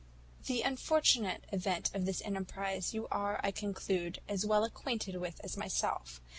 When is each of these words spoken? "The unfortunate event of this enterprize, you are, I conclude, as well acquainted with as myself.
"The 0.47 0.63
unfortunate 0.63 1.43
event 1.51 1.93
of 1.93 2.07
this 2.07 2.23
enterprize, 2.23 2.91
you 2.91 3.07
are, 3.09 3.39
I 3.43 3.51
conclude, 3.51 4.19
as 4.27 4.47
well 4.47 4.63
acquainted 4.63 5.17
with 5.17 5.39
as 5.43 5.55
myself. 5.57 6.19